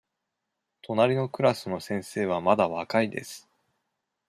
[0.81, 3.47] 隣のクラスの先生はまだ若いです。